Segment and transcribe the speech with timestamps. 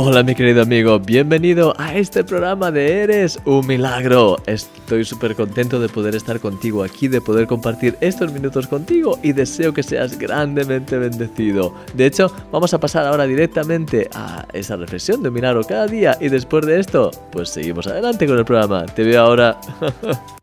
[0.00, 4.36] Hola mi querido amigo, bienvenido a este programa de Eres un Milagro.
[4.46, 9.32] Estoy súper contento de poder estar contigo aquí, de poder compartir estos minutos contigo y
[9.32, 11.74] deseo que seas grandemente bendecido.
[11.94, 16.16] De hecho, vamos a pasar ahora directamente a esa reflexión de un milagro cada día
[16.20, 18.86] y después de esto, pues seguimos adelante con el programa.
[18.86, 19.58] Te veo ahora.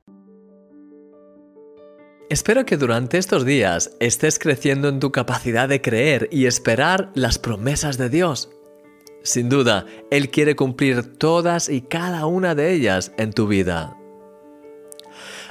[2.30, 7.40] Espero que durante estos días estés creciendo en tu capacidad de creer y esperar las
[7.40, 8.50] promesas de Dios.
[9.26, 13.98] Sin duda, Él quiere cumplir todas y cada una de ellas en tu vida.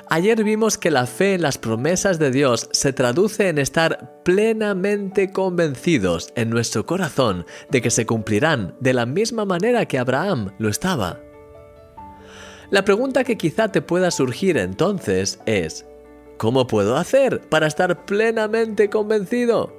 [0.09, 5.33] Ayer vimos que la fe en las promesas de Dios se traduce en estar plenamente
[5.33, 10.69] convencidos en nuestro corazón de que se cumplirán de la misma manera que Abraham lo
[10.69, 11.19] estaba.
[12.71, 15.85] La pregunta que quizá te pueda surgir entonces es,
[16.39, 19.75] ¿cómo puedo hacer para estar plenamente convencido?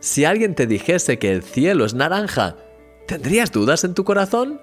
[0.00, 2.56] Si alguien te dijese que el cielo es naranja,
[3.08, 4.60] ¿Tendrías dudas en tu corazón?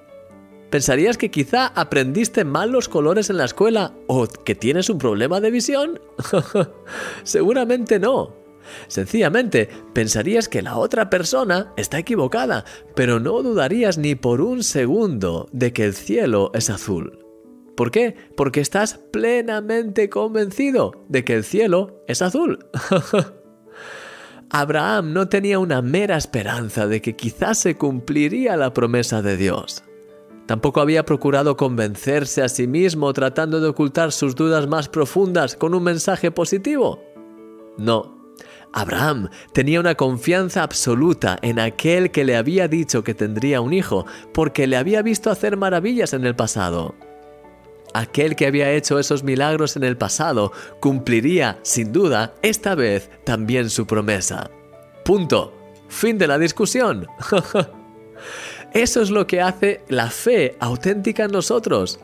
[0.69, 5.41] ¿Pensarías que quizá aprendiste mal los colores en la escuela o que tienes un problema
[5.41, 5.99] de visión?
[7.23, 8.35] Seguramente no.
[8.87, 15.49] Sencillamente pensarías que la otra persona está equivocada, pero no dudarías ni por un segundo
[15.51, 17.25] de que el cielo es azul.
[17.75, 18.15] ¿Por qué?
[18.37, 22.59] Porque estás plenamente convencido de que el cielo es azul.
[24.49, 29.83] Abraham no tenía una mera esperanza de que quizás se cumpliría la promesa de Dios.
[30.45, 35.73] Tampoco había procurado convencerse a sí mismo tratando de ocultar sus dudas más profundas con
[35.73, 37.03] un mensaje positivo.
[37.77, 38.15] No.
[38.71, 44.05] Abraham tenía una confianza absoluta en aquel que le había dicho que tendría un hijo,
[44.33, 46.93] porque le había visto hacer maravillas en el pasado
[47.99, 53.69] aquel que había hecho esos milagros en el pasado cumpliría, sin duda, esta vez también
[53.69, 54.49] su promesa.
[55.03, 55.53] Punto.
[55.87, 57.07] Fin de la discusión.
[58.73, 61.99] Eso es lo que hace la fe auténtica en nosotros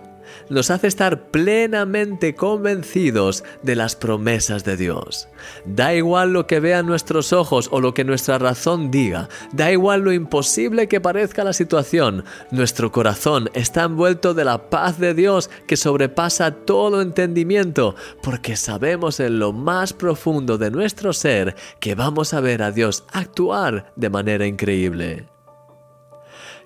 [0.49, 5.27] nos hace estar plenamente convencidos de las promesas de Dios.
[5.65, 10.01] Da igual lo que vean nuestros ojos o lo que nuestra razón diga, da igual
[10.01, 15.49] lo imposible que parezca la situación, nuestro corazón está envuelto de la paz de Dios
[15.67, 22.33] que sobrepasa todo entendimiento, porque sabemos en lo más profundo de nuestro ser que vamos
[22.33, 25.27] a ver a Dios actuar de manera increíble.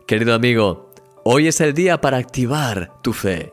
[0.06, 0.92] Querido amigo,
[1.28, 3.52] Hoy es el día para activar tu fe.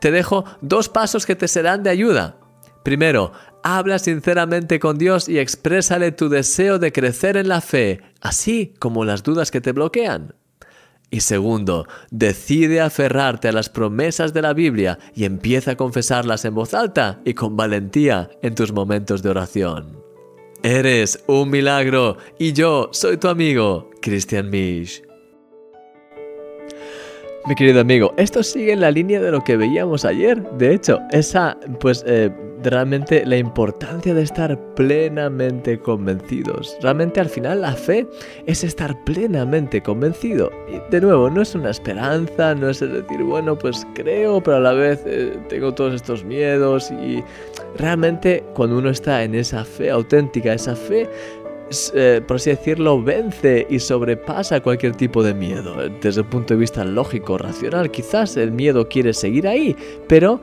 [0.00, 2.40] Te dejo dos pasos que te serán de ayuda.
[2.82, 3.30] Primero,
[3.62, 9.04] habla sinceramente con Dios y exprésale tu deseo de crecer en la fe, así como
[9.04, 10.34] las dudas que te bloquean.
[11.08, 16.56] Y segundo, decide aferrarte a las promesas de la Biblia y empieza a confesarlas en
[16.56, 20.02] voz alta y con valentía en tus momentos de oración.
[20.64, 25.03] Eres un milagro y yo soy tu amigo, Christian Misch.
[27.46, 30.42] Mi querido amigo, esto sigue en la línea de lo que veíamos ayer.
[30.56, 32.30] De hecho, esa, pues, eh,
[32.62, 36.74] realmente la importancia de estar plenamente convencidos.
[36.80, 38.06] Realmente al final la fe
[38.46, 40.50] es estar plenamente convencido.
[40.68, 44.60] Y de nuevo, no es una esperanza, no es decir, bueno, pues creo, pero a
[44.60, 46.90] la vez eh, tengo todos estos miedos.
[46.92, 47.22] Y
[47.76, 51.10] realmente cuando uno está en esa fe auténtica, esa fe
[51.94, 55.76] eh, por así decirlo, vence y sobrepasa cualquier tipo de miedo.
[56.00, 59.76] Desde el punto de vista lógico, racional, quizás el miedo quiere seguir ahí,
[60.08, 60.40] pero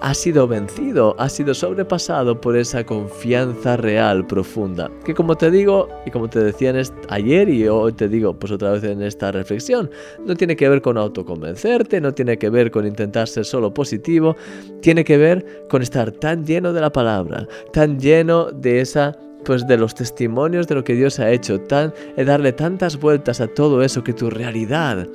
[0.00, 4.90] ha sido vencido, ha sido sobrepasado por esa confianza real, profunda.
[5.04, 6.74] Que como te digo, y como te decía
[7.08, 9.90] ayer y hoy te digo pues otra vez en esta reflexión,
[10.24, 14.36] no tiene que ver con autoconvencerte, no tiene que ver con intentar ser solo positivo,
[14.80, 19.66] tiene que ver con estar tan lleno de la palabra, tan lleno de esa pues
[19.66, 23.46] de los testimonios de lo que Dios ha hecho, tan, eh, darle tantas vueltas a
[23.46, 25.08] todo eso que tu realidad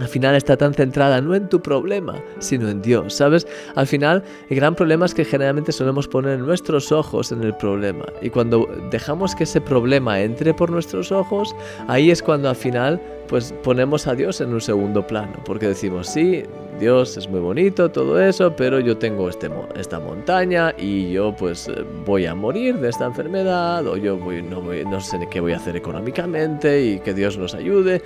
[0.00, 3.46] al final está tan centrada no en tu problema, sino en Dios, ¿sabes?
[3.76, 8.04] Al final el gran problema es que generalmente solemos poner nuestros ojos en el problema
[8.20, 11.54] y cuando dejamos que ese problema entre por nuestros ojos,
[11.86, 16.08] ahí es cuando al final pues ponemos a Dios en un segundo plano, porque decimos,
[16.08, 16.42] sí,
[16.78, 21.68] Dios es muy bonito, todo eso, pero yo tengo este, esta montaña y yo pues
[21.68, 25.52] eh, voy a morir de esta enfermedad o yo voy, no, no sé qué voy
[25.52, 28.02] a hacer económicamente y que Dios nos ayude.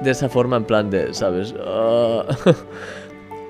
[0.00, 1.54] De esa forma, en plan de, ¿sabes?
[1.64, 2.24] Ah.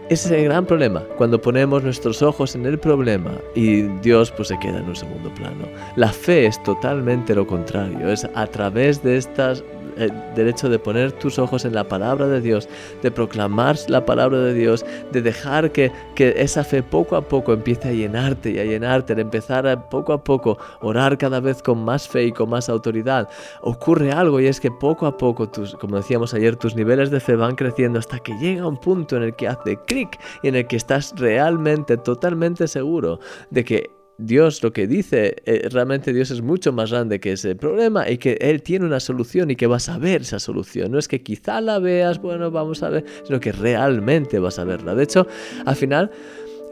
[0.08, 4.48] Ese es el gran problema, cuando ponemos nuestros ojos en el problema y Dios pues
[4.48, 5.64] se queda en un segundo plano.
[5.96, 9.64] La fe es totalmente lo contrario, es a través de estas
[9.96, 12.68] eh, del hecho de poner tus ojos en la palabra de Dios,
[13.02, 17.52] de proclamar la palabra de Dios, de dejar que, que esa fe poco a poco
[17.52, 21.62] empiece a llenarte y a llenarte, de empezar a poco a poco orar cada vez
[21.62, 23.28] con más fe y con más autoridad,
[23.60, 27.20] ocurre algo y es que poco a poco, tus, como decíamos ayer, tus niveles de
[27.20, 30.56] fe van creciendo hasta que llega un punto en el que hace clic y en
[30.56, 33.18] el que estás realmente, totalmente seguro
[33.50, 37.54] de que Dios lo que dice, eh, realmente Dios es mucho más grande que ese
[37.54, 40.92] problema y que Él tiene una solución y que vas a ver esa solución.
[40.92, 44.64] No es que quizá la veas, bueno, vamos a ver, sino que realmente vas a
[44.64, 44.94] verla.
[44.94, 45.26] De hecho,
[45.64, 46.10] al final,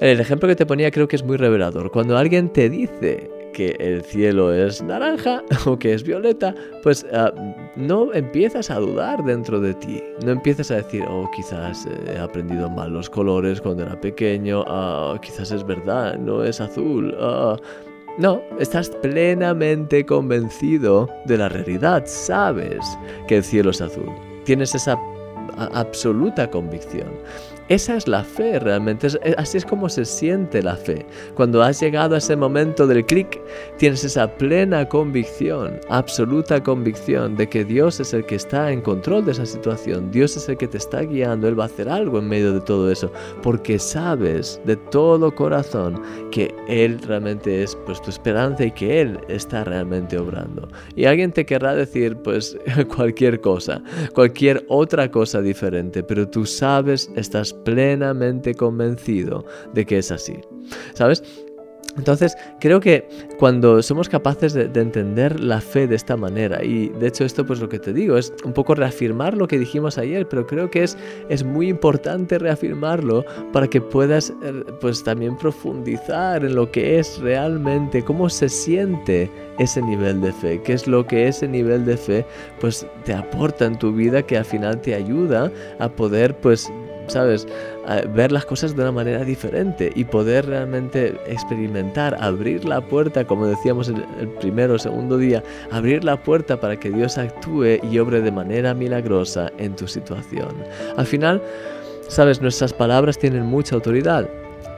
[0.00, 1.90] el ejemplo que te ponía creo que es muy revelador.
[1.90, 7.32] Cuando alguien te dice que el cielo es naranja o que es violeta, pues ah,
[7.76, 10.02] no empiezas a dudar dentro de ti.
[10.24, 15.18] No empiezas a decir, oh, quizás he aprendido mal los colores cuando era pequeño, ah,
[15.20, 17.14] quizás es verdad, no es azul.
[17.20, 17.56] Ah".
[18.18, 22.02] No, estás plenamente convencido de la realidad.
[22.06, 22.84] Sabes
[23.28, 24.10] que el cielo es azul.
[24.44, 24.98] Tienes esa
[25.56, 27.08] absoluta convicción.
[27.70, 29.06] Esa es la fe realmente,
[29.36, 31.06] así es como se siente la fe.
[31.36, 33.40] Cuando has llegado a ese momento del clic,
[33.78, 39.24] tienes esa plena convicción, absoluta convicción de que Dios es el que está en control
[39.24, 42.18] de esa situación, Dios es el que te está guiando, Él va a hacer algo
[42.18, 46.02] en medio de todo eso, porque sabes de todo corazón
[46.32, 50.66] que Él realmente es pues, tu esperanza y que Él está realmente obrando.
[50.96, 52.58] Y alguien te querrá decir pues
[52.96, 53.80] cualquier cosa,
[54.12, 60.34] cualquier otra cosa diferente, pero tú sabes, estás plenamente convencido de que es así.
[60.94, 61.22] ¿Sabes?
[61.96, 63.08] Entonces, creo que
[63.38, 67.60] cuando somos capaces de, entender la fe de esta manera, y de hecho esto pues
[67.60, 70.84] lo que te digo, es un poco reafirmar lo que dijimos ayer, pero creo que
[70.84, 70.96] es,
[71.28, 77.18] es muy importante reafirmarlo para que puedas eh, pues también profundizar en lo que es
[77.18, 81.96] realmente, cómo se siente ese nivel de fe, qué es lo que ese nivel de
[81.96, 82.24] fe
[82.60, 86.72] pues te aporta en tu vida que al final te ayuda a poder pues
[87.10, 87.46] ¿sabes?
[88.14, 93.46] ver las cosas de una manera diferente y poder realmente experimentar, abrir la puerta, como
[93.46, 97.98] decíamos el, el primero o segundo día, abrir la puerta para que Dios actúe y
[97.98, 100.54] obre de manera milagrosa en tu situación.
[100.96, 101.42] Al final,
[102.08, 102.40] ¿sabes?
[102.40, 104.28] Nuestras palabras tienen mucha autoridad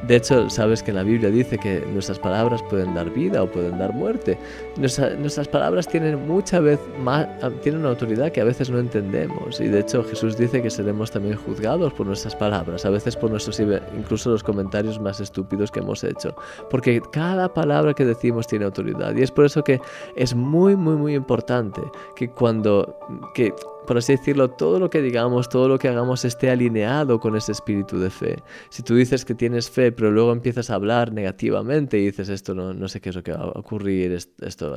[0.03, 3.79] de hecho, sabes que la Biblia dice que nuestras palabras pueden dar vida o pueden
[3.79, 4.37] dar muerte.
[4.77, 7.29] nuestras palabras tienen mucha vez más,
[7.63, 9.61] tienen una autoridad que a veces no entendemos.
[9.61, 13.31] Y de hecho Jesús dice que seremos también juzgados por nuestras palabras, a veces por
[13.31, 16.35] nuestros, incluso los comentarios más estúpidos que hemos hecho.
[16.69, 19.15] Porque cada palabra que decimos tiene autoridad.
[19.15, 19.81] Y es por eso que
[20.17, 21.81] es muy, muy, muy importante
[22.17, 22.99] que cuando,
[23.35, 23.55] que
[23.87, 27.53] por así decirlo, todo lo que digamos, todo lo que hagamos esté alineado con ese
[27.53, 28.37] espíritu de fe.
[28.71, 32.55] Si tú dices que tienes fe, pero luego empiezas a hablar negativamente y dices esto
[32.55, 34.77] no, no sé qué es lo que va a ocurrir, esto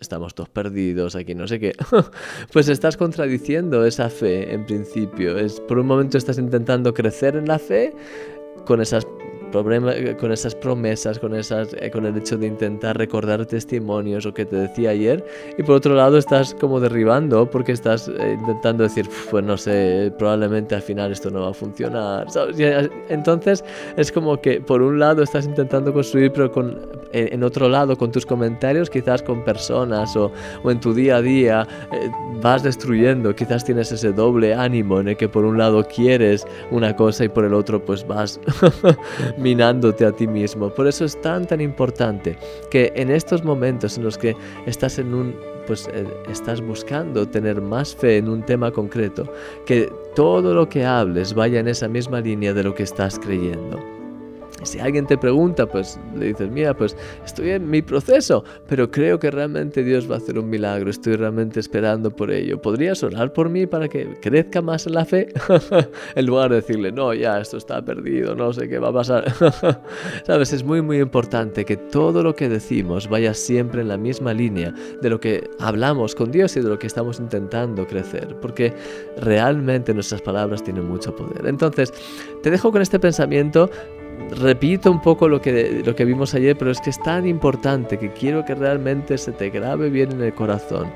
[0.00, 1.72] estamos todos perdidos aquí, no sé qué,
[2.52, 5.38] pues estás contradiciendo esa fe en principio.
[5.38, 7.94] Es, por un momento estás intentando crecer en la fe
[8.66, 9.06] con esas
[9.54, 14.34] eh, con esas promesas, con, esas, eh, con el hecho de intentar recordar testimonios o
[14.34, 15.24] que te decía ayer,
[15.56, 20.12] y por otro lado estás como derribando porque estás eh, intentando decir, pues no sé,
[20.18, 22.26] probablemente al final esto no va a funcionar.
[23.08, 23.64] Entonces
[23.96, 26.78] es como que por un lado estás intentando construir, pero con,
[27.12, 31.22] en, otro lado con tus comentarios, quizás con personas o, o en tu día a
[31.22, 31.66] día,
[32.40, 36.94] vas destruyendo, quizás tienes ese doble ánimo en el que por un lado quieres una
[36.96, 38.40] cosa y por el otro pues vas
[39.44, 40.70] minándote a ti mismo.
[40.70, 42.36] Por eso es tan tan importante
[42.70, 44.34] que en estos momentos en los que
[44.66, 45.36] estás en un
[45.66, 49.24] pues eh, estás buscando tener más fe en un tema concreto,
[49.64, 53.93] que todo lo que hables vaya en esa misma línea de lo que estás creyendo.
[54.62, 59.18] Si alguien te pregunta, pues le dices, mira, pues estoy en mi proceso, pero creo
[59.18, 62.60] que realmente Dios va a hacer un milagro, estoy realmente esperando por ello.
[62.62, 65.28] ¿Podrías orar por mí para que crezca más en la fe?
[66.14, 69.24] en lugar de decirle, no, ya, esto está perdido, no sé qué va a pasar.
[70.26, 74.32] Sabes, es muy, muy importante que todo lo que decimos vaya siempre en la misma
[74.32, 78.72] línea de lo que hablamos con Dios y de lo que estamos intentando crecer, porque
[79.18, 81.46] realmente nuestras palabras tienen mucho poder.
[81.46, 81.92] Entonces,
[82.42, 83.70] te dejo con este pensamiento
[84.30, 87.98] repito un poco lo que, lo que vimos ayer, pero es que es tan importante
[87.98, 90.92] que quiero que realmente se te grabe bien en el corazón.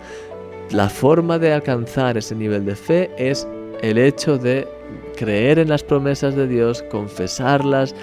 [0.70, 3.46] La forma de alcanzar ese nivel de fe es
[3.80, 4.68] el hecho de
[5.16, 7.94] creer en las promesas de Dios, confesarlas,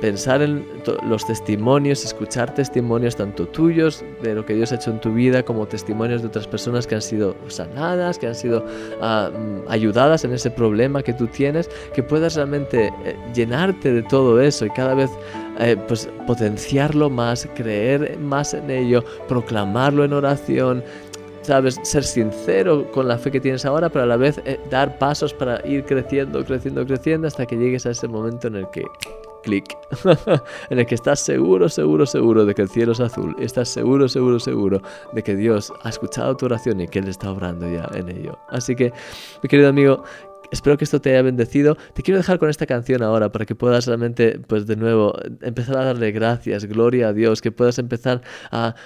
[0.00, 0.66] pensar en
[1.08, 5.42] los testimonios, escuchar testimonios tanto tuyos de lo que Dios ha hecho en tu vida
[5.42, 10.32] como testimonios de otras personas que han sido sanadas, que han sido mm, ayudadas en
[10.32, 14.94] ese problema que tú tienes, que puedas realmente eh, llenarte de todo eso y cada
[14.94, 15.10] vez
[15.58, 20.82] eh, pues potenciarlo más, creer más en ello, proclamarlo en oración,
[21.42, 24.98] sabes, ser sincero con la fe que tienes ahora, pero a la vez eh, dar
[24.98, 28.84] pasos para ir creciendo, creciendo, creciendo hasta que llegues a ese momento en el que
[29.44, 29.76] clic,
[30.70, 34.08] en el que estás seguro, seguro, seguro de que el cielo es azul, estás seguro,
[34.08, 34.80] seguro, seguro
[35.12, 38.38] de que Dios ha escuchado tu oración y que Él está obrando ya en ello.
[38.48, 38.92] Así que,
[39.42, 40.02] mi querido amigo,
[40.54, 41.76] Espero que esto te haya bendecido.
[41.94, 45.76] Te quiero dejar con esta canción ahora para que puedas realmente, pues de nuevo, empezar
[45.76, 48.76] a darle gracias, gloria a Dios, que puedas empezar a,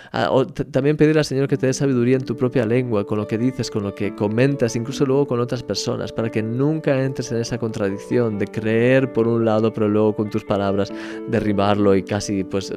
[0.70, 3.36] también pedir al Señor que te dé sabiduría en tu propia lengua, con lo que
[3.36, 7.38] dices, con lo que comentas, incluso luego con otras personas, para que nunca entres en
[7.38, 10.90] esa contradicción de creer por un lado, pero luego con tus palabras
[11.28, 12.72] derribarlo y casi, pues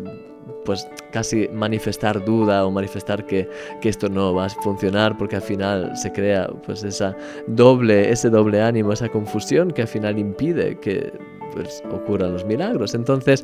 [0.66, 3.50] pues casi manifestar duda o manifestar que,
[3.84, 7.16] esto no va a funcionar porque al final se crea pues esa
[7.48, 11.12] doble, ese doble ánimo, esa confusión que al final impide que
[11.54, 12.94] pues, ocurran los milagros.
[12.96, 13.44] Entonces,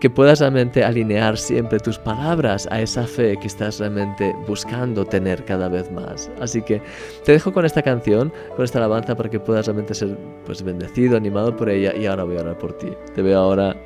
[0.00, 5.44] que puedas realmente alinear siempre tus palabras a esa fe que estás realmente buscando tener
[5.44, 6.30] cada vez más.
[6.40, 6.82] Así que
[7.24, 11.16] te dejo con esta canción, con esta alabanza para que puedas realmente ser pues bendecido,
[11.16, 12.88] animado por ella y ahora voy a orar por ti.
[13.14, 13.76] Te veo ahora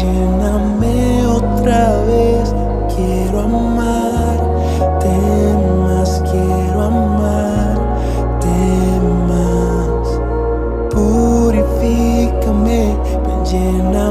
[0.00, 2.54] Lléname otra vez,
[2.94, 5.08] quiero amarte
[5.82, 8.46] más, quiero amarte
[9.26, 10.06] más.
[10.94, 12.82] Purifícame,
[13.26, 14.07] me llena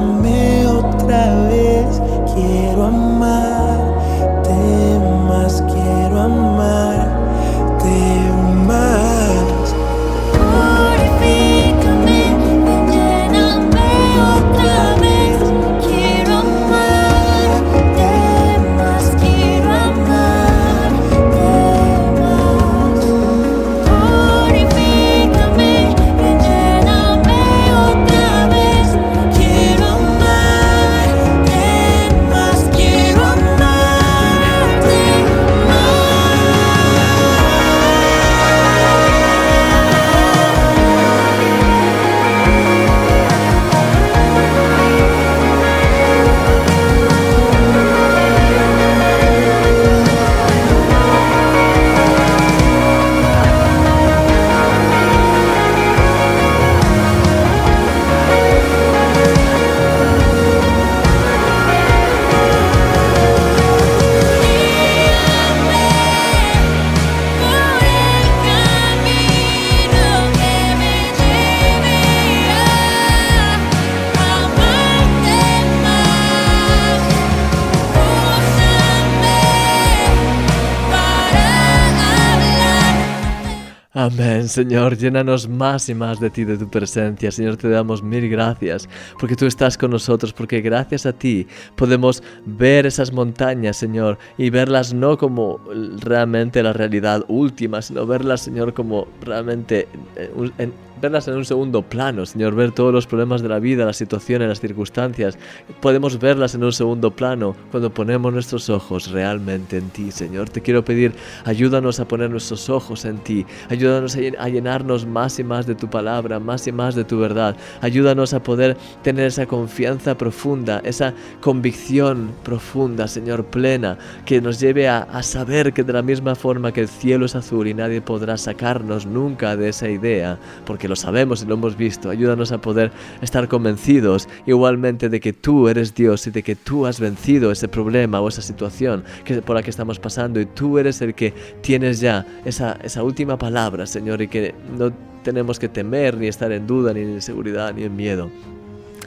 [84.58, 87.32] Señor, llénanos más y más de ti, de tu presencia.
[87.32, 91.46] Señor, te damos mil gracias porque tú estás con nosotros, porque gracias a ti
[91.76, 95.60] podemos ver esas montañas, Señor, y verlas no como
[96.00, 101.82] realmente la realidad última, sino verlas, Señor, como realmente eh, en, verlas en un segundo
[101.82, 105.38] plano, Señor, ver todos los problemas de la vida, las situaciones, las circunstancias.
[105.82, 110.50] Podemos verlas en un segundo plano cuando ponemos nuestros ojos realmente en ti, Señor.
[110.50, 111.14] Te quiero pedir,
[111.46, 115.90] ayúdanos a poner nuestros ojos en ti, ayúdanos a llenarnos más y más de tu
[115.90, 117.56] palabra, más y más de tu verdad.
[117.82, 124.88] Ayúdanos a poder tener esa confianza profunda, esa convicción profunda, Señor, plena, que nos lleve
[124.88, 128.02] a, a saber que de la misma forma que el cielo es azul y nadie
[128.02, 132.10] podrá sacarnos nunca de esa idea, porque lo sabemos y lo hemos visto.
[132.10, 132.92] Ayúdanos a poder
[133.22, 137.68] estar convencidos igualmente de que tú eres Dios y de que tú has vencido ese
[137.68, 141.34] problema o esa situación que, por la que estamos pasando y tú eres el que
[141.62, 144.92] tienes ya esa, esa última palabra, Señor, y que no
[145.24, 148.30] tenemos que temer ni estar en duda, ni en inseguridad, ni en miedo.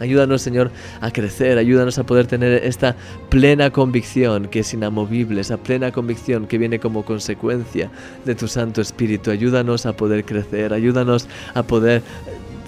[0.01, 2.97] Ayúdanos, Señor, a crecer, ayúdanos a poder tener esta
[3.29, 7.91] plena convicción que es inamovible, esa plena convicción que viene como consecuencia
[8.25, 9.31] de tu Santo Espíritu.
[9.31, 12.03] Ayúdanos a poder crecer, ayúdanos a poder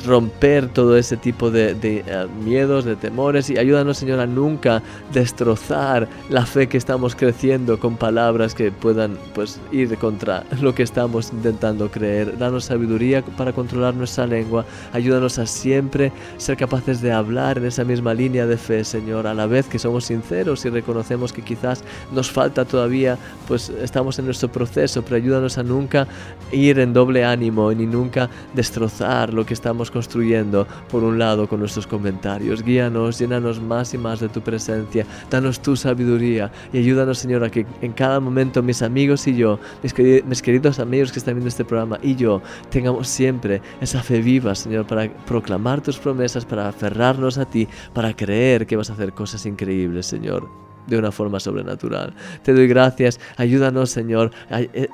[0.06, 3.50] romper todo ese tipo de, eh, miedos, de temores.
[3.50, 9.16] Y ayúdanos Señor a nunca destrozar la fe que estamos creciendo con palabras que puedan
[9.34, 12.38] pues ir contra lo que estamos intentando creer.
[12.38, 17.84] Danos sabiduría para controlar nuestra lengua, ayúdanos a siempre ser capaces de hablar en esa
[17.84, 21.84] misma línea de fe Señor, a la vez que somos sinceros y reconocemos que quizás
[22.12, 26.06] nos falta todavía, pues estamos en nuestro proceso, pero ayúdanos a nunca
[26.50, 31.61] ir en doble ánimo ni nunca destrozar lo que estamos construyendo, por un lado, con
[31.61, 32.62] nuestros comentarios.
[32.62, 35.07] Guíanos, llénanos más y más de tu presencia.
[35.31, 39.59] Danos tu sabiduría y ayúdanos, Señor, a que en cada momento mis amigos y yo,
[39.83, 44.55] mis, queridos amigos que están viendo este programa y yo, tengamos siempre esa fe viva,
[44.55, 49.12] Señor, para proclamar tus promesas, para aferrarnos a ti, para creer que vas a hacer
[49.12, 50.48] cosas increíbles, Señor
[50.87, 52.12] de una forma sobrenatural.
[52.42, 54.88] Te doy gracias, ayúdanos Señor, eh, eh,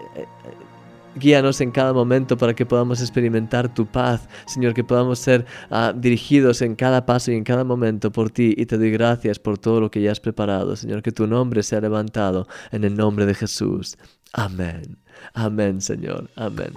[1.18, 5.92] Guíanos en cada momento para que podamos experimentar tu paz, Señor, que podamos ser ah,
[5.94, 8.54] dirigidos en cada paso y en cada momento por ti.
[8.56, 11.62] Y te doy gracias por todo lo que ya has preparado, Señor, que tu nombre
[11.62, 13.96] sea levantado en el nombre de Jesús.
[14.32, 14.98] Amén.
[15.34, 16.28] Amén, Señor.
[16.36, 16.72] Amén.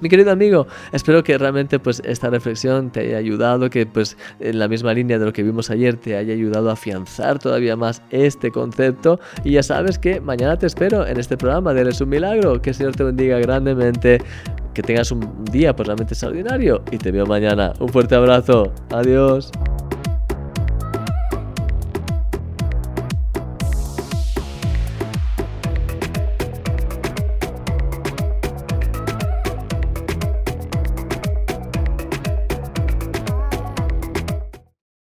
[0.00, 4.58] Mi querido amigo, espero que realmente pues esta reflexión te haya ayudado, que pues en
[4.58, 8.02] la misma línea de lo que vimos ayer te haya ayudado a afianzar todavía más
[8.10, 9.20] este concepto.
[9.44, 12.70] Y ya sabes que mañana te espero en este programa de Eres un Milagro, que
[12.70, 14.20] el Señor te bendiga grandemente,
[14.74, 16.82] que tengas un día pues realmente extraordinario.
[16.90, 17.72] Y te veo mañana.
[17.78, 19.52] Un fuerte abrazo, adiós.